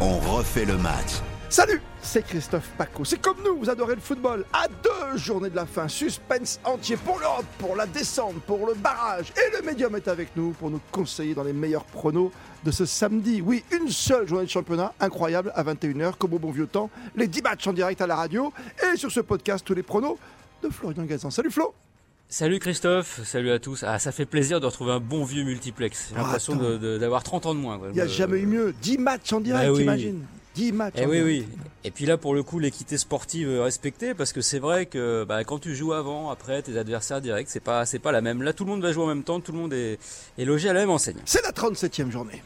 [0.00, 1.22] On refait le match.
[1.48, 3.04] Salut, c'est Christophe Paco.
[3.04, 4.44] C'est comme nous, vous adorez le football.
[4.52, 8.74] À deux journées de la fin, suspense entier pour l'Europe, pour la descente, pour le
[8.74, 9.32] barrage.
[9.36, 12.32] Et le médium est avec nous pour nous conseiller dans les meilleurs pronos
[12.64, 13.40] de ce samedi.
[13.40, 16.90] Oui, une seule journée de championnat, incroyable, à 21h, comme au bon vieux temps.
[17.14, 18.52] Les 10 matchs en direct à la radio.
[18.82, 20.18] Et sur ce podcast, tous les pronos
[20.62, 21.30] de Florian Gazan.
[21.30, 21.72] Salut Flo
[22.36, 23.84] Salut Christophe, salut à tous.
[23.86, 26.08] Ah, ça fait plaisir de retrouver un bon vieux multiplex.
[26.10, 27.78] J'ai Ah, l'impression d'avoir 30 ans de moins.
[27.90, 28.74] Il n'y a Euh, jamais eu mieux.
[28.82, 29.78] 10 matchs en direct, Bah oui.
[29.78, 30.24] t'imagines
[30.56, 31.46] 10 matchs Eh en oui, direct.
[31.52, 31.58] oui.
[31.84, 35.44] Et puis là, pour le coup, l'équité sportive respectée, parce que c'est vrai que bah,
[35.44, 38.42] quand tu joues avant, après, tes adversaires directs, c'est pas, c'est pas la même.
[38.42, 40.00] Là, tout le monde va jouer en même temps, tout le monde est,
[40.36, 41.18] est logé à la même enseigne.
[41.26, 42.42] C'est la 37e journée.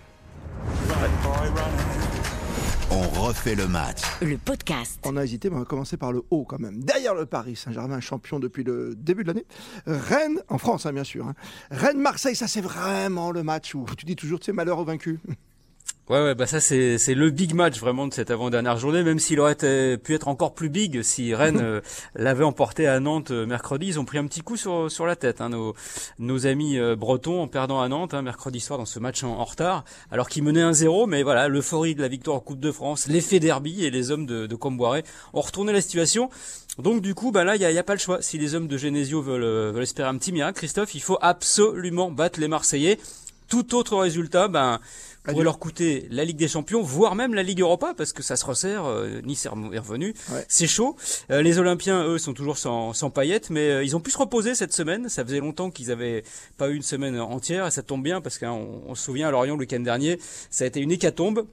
[3.00, 4.00] On refait le match.
[4.20, 4.98] Le podcast.
[5.04, 6.82] On a hésité, mais on va commencer par le haut quand même.
[6.82, 9.46] Derrière le Paris Saint-Germain, champion depuis le début de l'année.
[9.86, 11.28] Rennes, en France hein, bien sûr.
[11.28, 11.34] hein.
[11.70, 15.20] Rennes-Marseille, ça c'est vraiment le match où tu dis toujours, tu sais, malheur au vaincu.
[16.10, 19.18] Ouais, ouais, bah ça c'est c'est le big match vraiment de cette avant-dernière journée, même
[19.18, 21.80] s'il aurait été- pu être encore plus big si Rennes euh,
[22.14, 23.88] l'avait emporté à Nantes euh, mercredi.
[23.88, 25.74] Ils ont pris un petit coup sur sur la tête, hein, nos
[26.18, 29.32] nos amis euh, bretons en perdant à Nantes hein, mercredi soir dans ce match en,
[29.38, 32.72] en retard, alors qu'ils menaient 1-0, mais voilà l'euphorie de la victoire en Coupe de
[32.72, 36.30] France, l'effet derby et les hommes de, de Comboiré ont retourné la situation.
[36.78, 38.22] Donc du coup, bah là, il y a, y a pas le choix.
[38.22, 41.18] Si les hommes de Genesio veulent, euh, veulent espérer un petit miracle, Christophe, il faut
[41.20, 42.98] absolument battre les Marseillais.
[43.48, 44.78] Tout autre résultat, ben
[45.22, 45.44] pourrait Adieu.
[45.44, 48.44] leur coûter la Ligue des Champions, voire même la Ligue Europa, parce que ça se
[48.46, 48.84] resserre.
[48.86, 50.44] euh, nice est revenu, Ouais.
[50.48, 50.96] c'est chaud.
[51.30, 54.18] Euh, les Olympiens, eux, sont toujours sans, sans paillettes, mais euh, ils ont pu se
[54.18, 55.08] reposer cette semaine.
[55.08, 56.24] Ça faisait longtemps qu'ils avaient
[56.56, 59.30] pas eu une semaine entière, et ça tombe bien parce qu'on on se souvient à
[59.30, 60.18] Lorient le week-end dernier,
[60.50, 61.44] ça a été une hécatombe.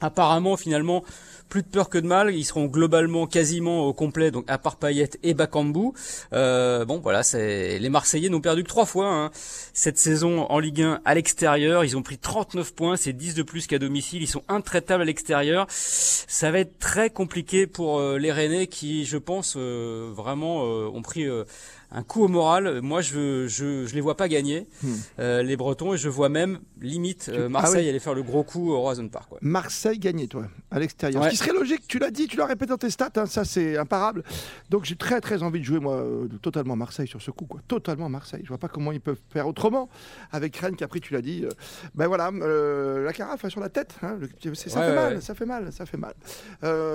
[0.00, 1.02] Apparemment, finalement,
[1.48, 2.34] plus de peur que de mal.
[2.34, 5.92] Ils seront globalement quasiment au complet, donc à part Payet et Bakambu.
[6.32, 9.30] Euh, bon, voilà, c'est les Marseillais n'ont perdu que trois fois hein.
[9.72, 11.84] cette saison en Ligue 1 à l'extérieur.
[11.84, 14.22] Ils ont pris 39 points, c'est 10 de plus qu'à domicile.
[14.22, 15.66] Ils sont intraitables à l'extérieur.
[15.68, 20.88] Ça va être très compliqué pour euh, les Rennais qui, je pense, euh, vraiment euh,
[20.92, 21.44] ont pris euh,
[21.90, 22.80] un coup au moral.
[22.82, 24.92] Moi, je, je, je les vois pas gagner Hmm.
[25.18, 27.88] euh, les Bretons et je vois même limite euh, ah Marseille oui.
[27.88, 29.30] aller faire le gros coup au Roison Park.
[29.40, 31.22] Marseille gagné, toi, à l'extérieur.
[31.22, 31.28] Ouais.
[31.28, 33.44] Ce qui serait logique, tu l'as dit, tu l'as répété dans tes stats, hein, ça
[33.44, 34.22] c'est imparable.
[34.70, 37.60] Donc j'ai très très envie de jouer, moi, euh, totalement Marseille sur ce coup, quoi.
[37.68, 38.40] Totalement Marseille.
[38.44, 39.88] Je vois pas comment ils peuvent faire autrement
[40.30, 41.44] avec Rennes qui a pris, tu l'as dit.
[41.44, 41.48] euh,
[41.94, 45.34] ben voilà, la carafe hein, sur la tête, hein, le- ça Ouais, fait mal, ça
[45.34, 46.14] fait mal, ça fait mal.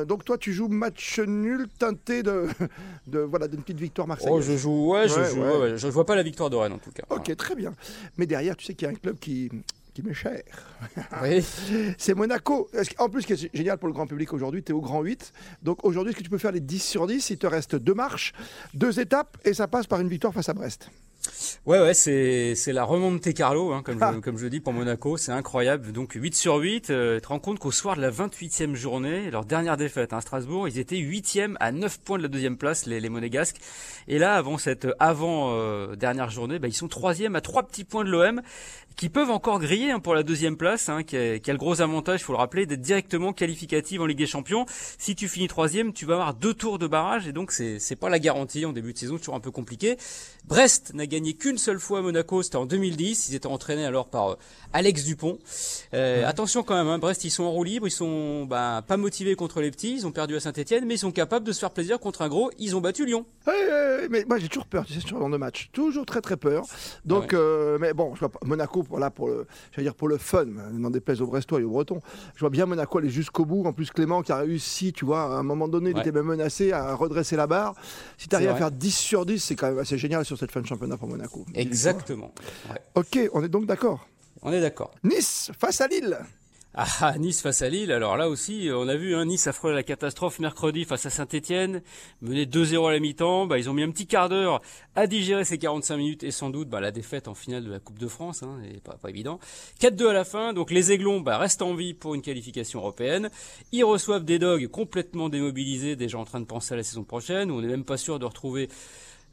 [0.07, 2.47] Donc toi, tu joues match nul teinté de,
[3.07, 4.33] de voilà d'une petite victoire marseillaise.
[4.35, 5.77] Oh, je joue, ouais, je joue, ouais.
[5.77, 7.03] je vois pas la victoire de Rennes en tout cas.
[7.09, 7.73] Ok, très bien.
[8.17, 9.49] Mais derrière, tu sais qu'il y a un club qui
[9.93, 10.41] qui m'est cher.
[11.21, 11.45] Oui.
[11.97, 12.69] C'est Monaco.
[12.97, 15.01] En plus, ce qui est génial pour le grand public aujourd'hui, tu es au grand
[15.01, 15.33] 8.
[15.61, 17.93] Donc aujourd'hui, est-ce que tu peux faire les 10 sur 10 Il te reste deux
[17.93, 18.33] marches,
[18.73, 20.89] deux étapes, et ça passe par une victoire face à Brest.
[21.65, 24.11] Ouais, ouais, c'est c'est la remontée Carlo, hein, comme, Ah.
[24.13, 25.91] je, comme je dis pour Monaco, c'est incroyable.
[25.91, 29.31] Donc 8 sur 8, euh, tu te rends compte qu'au soir de la 28e journée,
[29.31, 32.57] leur dernière défaite hein, à Strasbourg, ils étaient 8e à 9 points de la deuxième
[32.57, 33.57] place, les, les Monégasques.
[34.07, 37.85] Et là, avant cette avant euh, dernière journée, bah, ils sont 3e à 3 petits
[37.85, 38.41] points de l'OM,
[38.95, 41.59] qui peuvent encore griller hein, pour la deuxième place, hein, qui, a, qui a le
[41.59, 44.65] gros avantage, il faut le rappeler, d'être directement qualificative en Ligue des Champions.
[44.99, 47.95] Si tu finis troisième, tu vas avoir deux tours de barrage, et donc c'est c'est
[47.95, 49.97] pas la garantie en début de saison, toujours un peu compliqué.
[50.45, 53.29] Brest n'a gagné qu'une seule fois à Monaco, c'était en 2010.
[53.29, 54.35] Ils étaient entraînés alors par euh,
[54.73, 55.37] Alex Dupont.
[55.93, 58.97] Euh, Attention quand même, hein, Brest, ils sont en roue libre, ils sont bah, pas
[58.97, 61.59] motivés contre les petits, ils ont perdu à Saint-Etienne, mais ils sont capables de se
[61.59, 62.49] faire plaisir contre un gros.
[62.57, 63.25] Ils ont battu Lyon.
[63.45, 65.69] Ouais, ouais, ouais, mais moi j'ai toujours peur, tu sais, sur le match.
[65.71, 66.65] Toujours très très peur.
[67.05, 69.45] Donc, Ah euh, mais bon, je vois Monaco, voilà, pour le,
[69.77, 71.99] dire pour le fun, n'en déplaise aux Brestois et aux Bretons.
[72.35, 73.65] Je vois bien Monaco aller jusqu'au bout.
[73.65, 76.25] En plus, Clément qui a réussi, tu vois, à un moment donné, il était même
[76.25, 77.75] menacé à redresser la barre.
[78.17, 80.51] Si tu arrives à faire 10 sur 10, c'est quand même assez génial sur cette
[80.51, 81.45] fin de championnat pour Monaco.
[81.53, 82.31] Exactement.
[82.69, 82.79] Ouais.
[82.95, 84.07] Ok, on est donc d'accord.
[84.41, 84.91] On est d'accord.
[85.03, 86.17] Nice face à Lille.
[86.75, 87.91] Ah, Nice face à Lille.
[87.91, 91.05] Alors là aussi, euh, on a vu hein, Nice a frôlé la catastrophe mercredi face
[91.05, 91.81] à Saint-Etienne,
[92.21, 93.47] mené 2-0 à la mi-temps.
[93.47, 94.61] Bah, ils ont mis un petit quart d'heure
[94.95, 97.79] à digérer ces 45 minutes et sans doute bah, la défaite en finale de la
[97.79, 99.41] Coupe de France, hein, et pas, pas évident.
[99.81, 100.53] 4-2 à la fin.
[100.53, 103.29] Donc les Aiglons bah, restent en vie pour une qualification européenne.
[103.73, 107.51] Ils reçoivent des dogs complètement démobilisés, déjà en train de penser à la saison prochaine.
[107.51, 108.69] Où on n'est même pas sûr de retrouver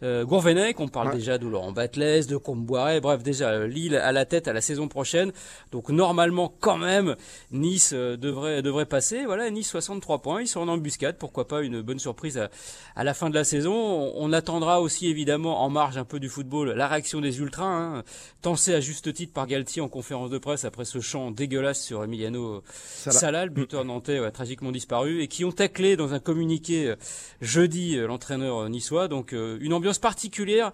[0.02, 1.14] euh, Gourvenec, on parle Ouais.
[1.16, 4.60] déjà de Laurent Batles, de Comboiré, bref déjà euh, Lille à la tête à la
[4.60, 5.32] saison prochaine.
[5.72, 7.16] Donc normalement quand même
[7.52, 9.24] Nice euh, devrait devrait passer.
[9.24, 12.50] Voilà, Nice 63 points, ils sont en embuscade, pourquoi pas une bonne surprise à,
[12.96, 13.72] à la fin de la saison.
[13.74, 17.66] On, on attendra aussi évidemment en marge un peu du football la réaction des ultras,
[17.66, 18.02] hein,
[18.42, 22.04] tensé à juste titre par Galtier en conférence de presse après ce chant dégueulasse sur
[22.04, 23.18] Emiliano Salah.
[23.18, 26.96] Salah, le buteur nantais ouais, tragiquement disparu, et qui ont taclé dans un communiqué euh,
[27.40, 29.08] jeudi l'entraîneur niçois.
[29.08, 30.72] Donc euh, une ambiance particulière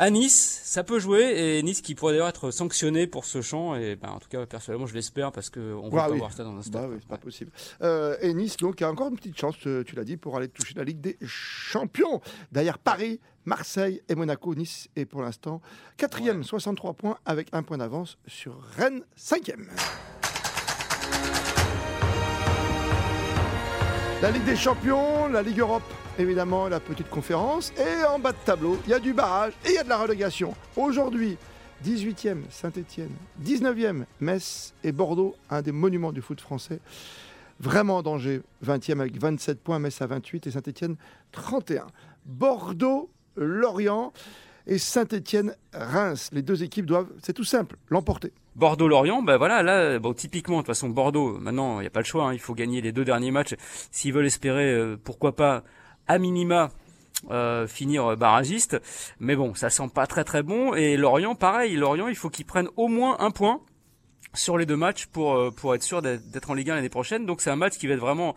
[0.00, 3.74] à Nice, ça peut jouer et Nice qui pourrait d'ailleurs être sanctionné pour ce champ
[3.74, 6.18] et ben en tout cas personnellement je l'espère parce que on va Bah pas oui.
[6.18, 6.82] voir ça dans un stade.
[6.82, 7.50] Bah oui, c'est pas possible.
[7.82, 10.46] Euh, et Nice, donc, a encore une petite chance, euh, tu l'as dit, pour aller
[10.48, 12.20] toucher la Ligue des Champions.
[12.52, 15.60] Derrière Paris, Marseille et Monaco, Nice est pour l'instant
[15.96, 19.66] quatrième, 63 points, avec un point d'avance sur Rennes, cinquième.
[24.20, 25.84] La Ligue des Champions, la Ligue Europe,
[26.18, 27.72] évidemment, la petite conférence.
[27.78, 29.88] Et en bas de tableau, il y a du barrage et il y a de
[29.88, 30.56] la relégation.
[30.74, 31.36] Aujourd'hui,
[31.86, 36.80] 18e Saint-Étienne, 19e Metz et Bordeaux, un des monuments du foot français.
[37.60, 38.42] Vraiment en danger.
[38.66, 40.96] 20e avec 27 points, Metz à 28 et Saint-Étienne
[41.30, 41.86] 31.
[42.26, 44.12] Bordeaux, Lorient
[44.66, 46.30] et Saint-Étienne, Reims.
[46.32, 48.32] Les deux équipes doivent, c'est tout simple, l'emporter.
[48.58, 52.00] Bordeaux-Lorient, ben voilà, là, bon, typiquement, de toute façon, Bordeaux, maintenant, il n'y a pas
[52.00, 53.54] le choix, hein, il faut gagner les deux derniers matchs.
[53.90, 55.62] S'ils veulent espérer, euh, pourquoi pas,
[56.08, 56.70] à minima,
[57.30, 58.80] euh, finir barragiste.
[59.20, 60.74] Mais bon, ça sent pas très très bon.
[60.74, 63.60] Et Lorient, pareil, Lorient, il faut qu'ils prennent au moins un point
[64.34, 67.26] sur les deux matchs pour, euh, pour être sûr d'être en Ligue 1 l'année prochaine.
[67.26, 68.34] Donc c'est un match qui va être vraiment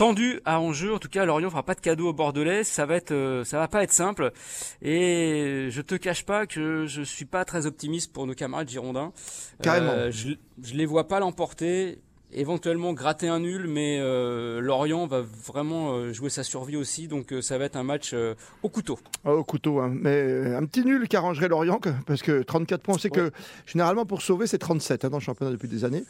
[0.00, 0.94] tendu à enjeu.
[0.94, 2.64] En tout cas, Lorient fera pas de cadeau au Bordelais.
[2.64, 4.32] Ça va être, euh, ça va pas être simple.
[4.80, 9.12] Et je te cache pas que je suis pas très optimiste pour nos camarades girondins.
[9.62, 9.90] Carrément.
[9.90, 10.30] Euh, je,
[10.62, 11.98] je les vois pas l'emporter.
[12.32, 17.32] Éventuellement gratter un nul, mais euh, Lorient va vraiment euh, jouer sa survie aussi, donc
[17.32, 19.00] euh, ça va être un match euh, au couteau.
[19.24, 19.92] Oh, Au couteau, hein.
[19.92, 23.32] mais un petit nul qui arrangerait Lorient, parce que 34 points, on sait que
[23.66, 26.04] généralement pour sauver, c'est 37 hein, dans le championnat depuis des années.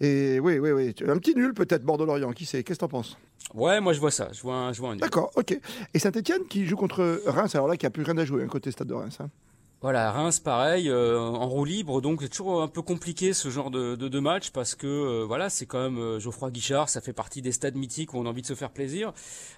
[0.00, 0.94] Et oui, oui, oui.
[1.06, 3.16] Un petit nul peut-être, Bordeaux-Lorient, qui sait Qu'est-ce que t'en penses?
[3.54, 5.00] Ouais, moi je vois ça, je vois un, je vois un nul.
[5.00, 5.56] D'accord, ok.
[5.94, 8.48] Et Saint-Etienne qui joue contre Reims, alors là, qui a plus rien à jouer, hein,
[8.48, 9.18] côté stade de Reims.
[9.82, 13.70] Voilà, Reims pareil, euh, en roue libre, donc c'est toujours un peu compliqué ce genre
[13.70, 17.00] de, de, de match parce que euh, voilà, c'est quand même euh, Geoffroy Guichard, ça
[17.00, 19.14] fait partie des stades mythiques où on a envie de se faire plaisir.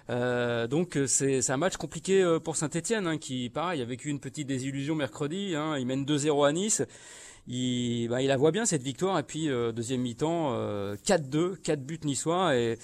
[0.09, 3.85] Euh, donc euh, c'est c'est un match compliqué euh, pour Saint-Etienne hein, qui, pareil, a
[3.85, 5.55] vécu une petite désillusion mercredi.
[5.55, 6.83] Hein, il mène 2-0 à Nice.
[7.47, 11.57] Il, bah, il la voit bien cette victoire et puis euh, deuxième mi-temps euh, 4-2,
[11.57, 12.77] 4 buts niçois et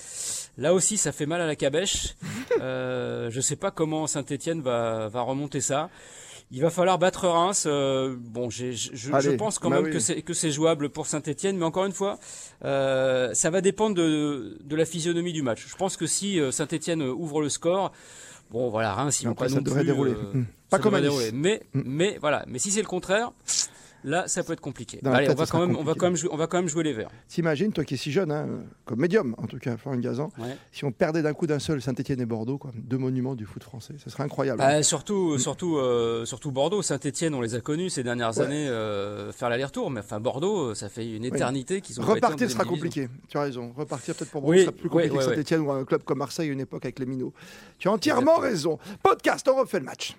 [0.58, 2.16] là aussi ça fait mal à la cabèche.
[2.62, 5.90] euh, je sais pas comment Saint-Etienne va, va remonter ça.
[6.52, 7.66] Il va falloir battre Reims.
[7.68, 9.92] euh, bon, j'ai- je, je, Allez, je pense quand bah même oui.
[9.92, 12.18] que c'est que c'est jouable pour Saint-Etienne, mais encore une fois,
[12.66, 15.66] euh, ça va dépendre de, de la physionomie du match.
[15.68, 17.92] Je pense que si euh, Saint-Etienne ouvre le score,
[18.50, 20.12] bon voilà, Reims ils vont pas ça non devrait plus, dérouler.
[20.14, 20.46] euh, Mm.
[20.72, 21.32] ça Pas comme à devrait Nice.
[21.32, 21.62] dérouler.
[21.74, 21.84] Mais Mm.
[21.86, 23.32] mais voilà, mais si c'est le contraire,
[24.04, 25.00] là ça peut être compliqué.
[25.06, 26.00] Allez, tête, on va ça quand même on va compliqué.
[26.00, 27.10] quand même jouer, on va quand même jouer les verts.
[27.28, 28.48] T'imagines, toi qui es si jeune, hein,
[28.86, 30.56] comme médium en tout cas, Florent Gazan, Ouais.
[30.72, 33.64] si on perdait d'un coup d'un seul Saint-Etienne et Bordeaux, quoi, deux monuments du foot
[33.64, 34.60] français, ce serait incroyable.
[34.60, 38.46] Bah, surtout, surtout, euh, surtout Bordeaux, Saint-Etienne, on les a connus ces dernières Ouais.
[38.46, 42.04] années euh, faire l'aller-retour, mais enfin Bordeaux, euh, ça fait une éternité qu'ils ont.
[42.06, 43.74] Repartir sera compliqué, tu as raison.
[43.76, 46.04] Repartir peut-être pour Bordeaux Oui, sera plus compliqué ouais, que ouais, Saint-Etienne ou un club
[46.04, 47.34] comme Marseille à une époque avec les minots.
[47.78, 48.80] Tu as entièrement raison.
[49.04, 50.16] Podcast, on refait le match.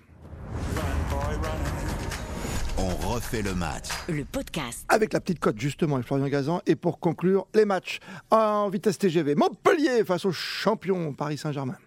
[2.83, 3.89] On refait le match.
[4.09, 4.85] Le podcast.
[4.89, 6.61] Avec la petite cote justement avec Florian Gazan.
[6.65, 7.99] Et pour conclure, les matchs
[8.31, 9.35] en vitesse TGV.
[9.35, 11.77] Montpellier face au champion Paris Saint-Germain.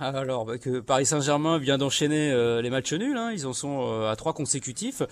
[0.00, 3.86] Alors bah, que Paris Saint-Germain vient d'enchaîner euh, les matchs nuls, hein, ils en sont
[3.86, 5.02] euh, à trois consécutifs,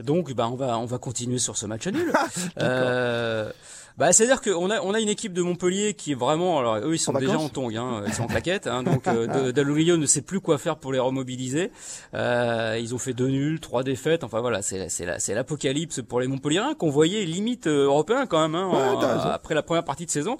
[0.00, 2.12] donc bah on va on va continuer sur ce match nul.
[2.60, 3.50] euh,
[3.96, 6.58] bah c'est à dire qu'on a on a une équipe de Montpellier qui est vraiment
[6.58, 9.06] alors eux ils sont En déjà en tongue, hein, ils sont en claquette, hein, donc
[9.08, 11.70] euh, Daloglio ne sait plus quoi faire pour les remobiliser.
[12.14, 16.02] Euh, ils ont fait deux nuls, trois défaites, enfin voilà c'est c'est la- c'est l'apocalypse
[16.02, 19.84] pour les Montpelliérains qu'on voyait limite euh, européen quand même hein, en- après la première
[19.84, 20.36] partie de saison.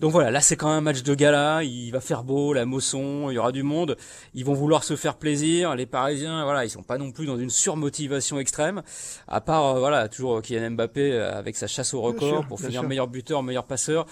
[0.00, 2.64] Donc voilà, là c'est quand même un match de gala, il va faire beau, la
[2.66, 3.96] Mosson, il y aura du monde,
[4.34, 7.36] ils vont vouloir se faire plaisir, les Parisiens, voilà, ils sont pas non plus dans
[7.38, 8.82] une surmotivation extrême,
[9.28, 12.81] à part euh, voilà, toujours Kylian Mbappé euh, avec sa chasse au record pour finir
[12.88, 14.06] meilleur buteur, meilleur passeur.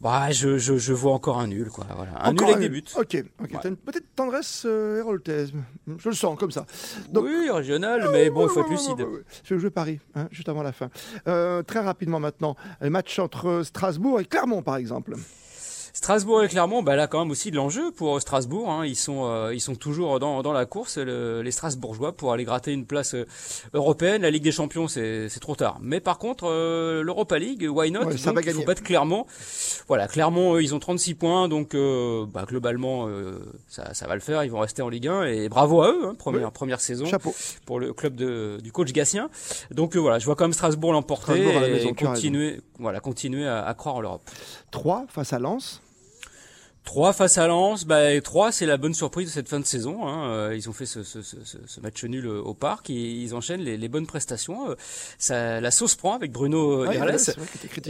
[0.00, 2.68] Bah, je, je, je vois encore un nul quoi, voilà, un Encore nul avec des
[2.68, 2.84] buts.
[2.96, 3.52] Ok, ok.
[3.52, 3.58] Ouais.
[3.62, 5.52] T'as une petite tendresse euh, héroltaise.
[5.98, 6.66] Je le sens comme ça.
[7.10, 9.06] Donc- oui, régional, mais bon, il faut être lucide.
[9.44, 10.90] Je vais jouer Paris, hein, juste avant la fin.
[11.28, 15.14] Euh, très rapidement maintenant, match entre Strasbourg et Clermont, par exemple.
[15.96, 18.68] Strasbourg et Clermont, bah là quand même aussi de l'enjeu pour Strasbourg.
[18.68, 18.84] Hein.
[18.84, 22.42] Ils sont euh, ils sont toujours dans, dans la course le- les Strasbourgeois pour aller
[22.42, 23.26] gratter une place euh,
[23.74, 24.22] européenne.
[24.22, 25.78] La Ligue des Champions c'est trop tard.
[25.80, 28.06] Mais par contre euh, l'Europa League, why not?
[28.06, 28.60] Ouais, ça Donc, va Il gagner.
[28.60, 29.24] faut battre Clermont.
[29.86, 34.20] Voilà Clermont ils ont 36 points donc euh, bah, globalement euh, ça ça va le
[34.20, 34.42] faire.
[34.42, 36.06] Ils vont rester en Ligue 1 et bravo à eux.
[36.06, 37.32] Hein, première première saison Chapeau.
[37.66, 39.30] pour le club de, du coach Gatien.
[39.70, 43.64] Donc euh, voilà je vois quand même Strasbourg l'emporter et as continuer voilà continuer à,
[43.64, 44.28] à croire en l'Europe.
[44.72, 45.80] 3 face à Lens.
[46.84, 50.06] 3 face à Lens, bah, 3 c'est la bonne surprise de cette fin de saison.
[50.06, 50.28] Hein.
[50.28, 51.36] Euh, ils ont fait ce, ce, ce,
[51.66, 54.70] ce, match nul au parc et ils enchaînent les, les bonnes prestations.
[54.70, 54.74] Euh,
[55.18, 57.12] ça, la sauce prend avec Bruno Ouais, Irles.
[57.12, 57.36] ouais, c'est.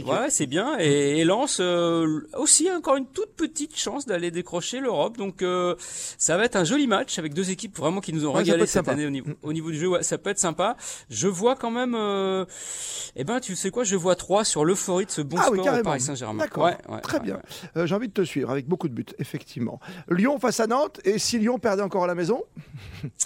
[0.03, 0.77] Ouais, c'est bien.
[0.79, 5.17] Et, et Lens euh, aussi encore une toute petite chance d'aller décrocher l'Europe.
[5.17, 5.75] Donc euh,
[6.17, 8.65] ça va être un joli match avec deux équipes vraiment qui nous ont Ouais, régalé
[8.65, 9.87] cette année au niveau, au niveau du jeu.
[9.89, 10.77] Ouais, ça peut être sympa.
[11.09, 11.95] Je vois quand même.
[11.95, 12.45] Euh,
[13.17, 15.57] eh ben, tu sais quoi Je vois 3 sur l'euphorie de ce bon Ah oui,
[15.57, 15.83] score au carrément.
[15.83, 16.43] Paris Saint-Germain.
[16.43, 16.63] D'accord.
[16.63, 17.39] Ouais, ouais, Très bien.
[17.75, 19.79] Euh, J'ai envie de te suivre avec beaucoup de buts, effectivement.
[20.09, 20.99] Lyon face à Nantes.
[21.03, 22.43] Et si Lyon perdait encore à la maison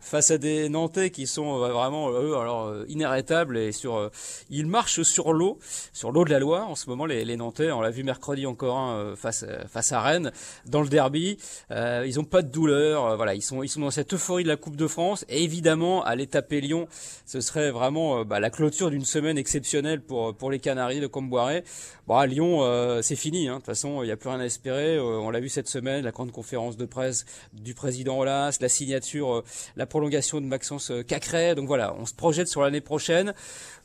[0.00, 4.10] face à des Nantais qui sont euh, vraiment eux alors euh, inarrêtables et sur euh,
[4.50, 5.58] ils marchent sur l'eau
[5.92, 8.78] sur l'eau de la Loire en ce moment les, Nantais on l'a vu mercredi encore
[8.78, 10.32] un euh, face à Rennes
[10.66, 11.38] dans le derby
[11.70, 14.56] ils ont pas de douleur voilà ils sont ils sont dans cette euphorie de la
[14.56, 16.88] Coupe de France et évidemment aller taper Lyon
[17.26, 21.64] ce serait vraiment bah, la clôture d'une semaine exceptionnelle pour pour les Canaries de Comboiré
[22.06, 23.54] bon à Lyon c'est fini hein.
[23.54, 25.68] de toute façon il n'y a plus rien à espérer Euh, on l'a vu cette
[25.68, 29.44] semaine la grande conférence de presse du président Olas la signature euh,
[29.76, 31.54] la prolongation de Maxence euh, Cacré.
[31.54, 33.34] Donc voilà, on se projette sur l'année prochaine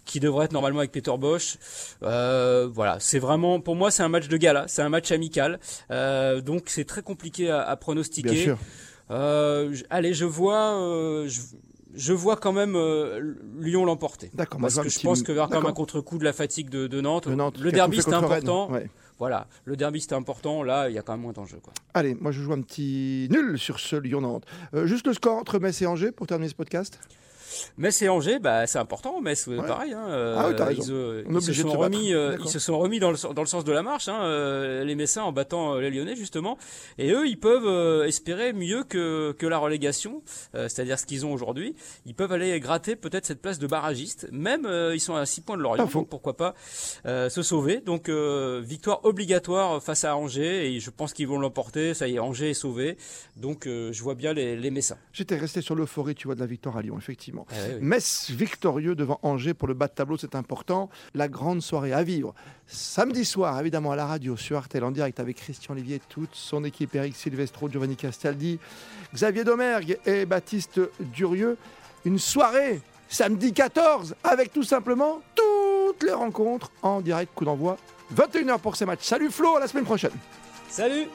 [0.05, 1.57] qui devrait être normalement avec Peter Bosch.
[2.03, 5.59] Euh, voilà, c'est vraiment pour moi c'est un match de gala, c'est un match amical.
[5.91, 8.29] Euh, donc c'est très compliqué à, à pronostiquer.
[8.29, 8.57] Bien sûr.
[9.11, 10.73] Euh, allez, je vois
[11.27, 11.41] je,
[11.95, 12.77] je vois quand même
[13.59, 14.29] Lyon l'emporter.
[14.33, 16.69] D'accord, Parce que je pense qu'il y aura quand même un contre-coup de la fatigue
[16.69, 17.27] de, de Nantes.
[17.27, 18.13] Le derby Rennes.
[18.13, 18.71] important.
[18.71, 18.89] Ouais.
[19.17, 20.63] Voilà, le derby c'était important.
[20.63, 21.59] Là, il y a quand même moins d'enjeux.
[21.93, 24.45] Allez, moi je joue un petit nul sur ce Lyon-Nantes.
[24.73, 26.99] Euh, juste le score entre Metz et Angers pour terminer ce podcast?
[27.77, 29.21] Metz et Angers, bah, c'est important.
[29.21, 29.57] Metz, Ouais.
[29.57, 29.93] pareil.
[29.93, 30.75] Hein, euh, Ah oui.
[30.77, 32.45] Ils, se sont remis, D'accord.
[32.45, 34.95] ils se sont remis dans le, dans le sens de la marche, hein, euh, les
[34.95, 36.57] Messins en battant euh, les Lyonnais justement.
[36.97, 40.21] Et eux, ils peuvent espérer mieux que que la relégation,
[40.53, 41.75] c'est-à-dire ce qu'ils ont aujourd'hui.
[42.05, 44.27] Ils peuvent aller gratter peut-être cette place de barragiste.
[44.31, 45.99] Même ils sont à 6 points de Lorient, faux.
[45.99, 46.53] donc pourquoi pas
[47.05, 47.81] se sauver.
[47.81, 51.93] Donc victoire obligatoire face à Angers et je pense qu'ils vont l'emporter.
[51.93, 52.97] Ça y est, Angers est sauvé.
[53.35, 54.97] Donc je vois bien les, les Messins.
[55.13, 57.44] J'étais resté sur l'euphorie, tu vois, de la victoire à Lyon, effectivement.
[57.51, 57.79] Eh oui.
[57.81, 60.89] Metz victorieux devant Angers pour le bas de tableau, c'est important.
[61.13, 62.33] La grande soirée à vivre.
[62.67, 66.63] Samedi soir, évidemment, à la radio, sur Artel, en direct avec Christian Olivier, toute son
[66.63, 68.59] équipe, Eric Silvestro, Giovanni Castaldi,
[69.13, 71.57] Xavier Domergue et Baptiste Durieux.
[72.05, 77.77] Une soirée, samedi 14, avec tout simplement toutes les rencontres en direct, coup d'envoi,
[78.15, 79.03] 21h pour ces matchs.
[79.03, 80.11] Salut Flo, à la semaine prochaine.
[80.69, 81.07] Salut